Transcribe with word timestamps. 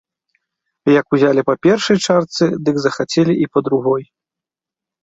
Як 0.99 1.05
узялі 1.17 1.41
па 1.49 1.55
першай 1.67 1.97
чарцы, 2.05 2.43
дык 2.65 2.75
захацелі 2.87 3.33
і 3.45 3.51
па 3.53 3.59
другой. 3.71 4.03